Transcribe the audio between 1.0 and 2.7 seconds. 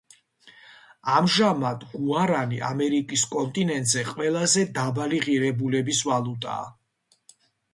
ამჟამად, გუარანი